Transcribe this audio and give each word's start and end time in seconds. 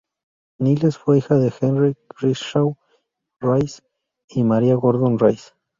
Niles 0.57 0.97
fue 0.97 1.19
hija 1.19 1.35
de 1.37 1.53
Henry 1.61 1.93
Crenshaw 2.07 2.75
Rice 3.39 3.83
y 4.29 4.43
Maria 4.43 4.73
Gordon 4.73 5.19
Rice. 5.19 5.51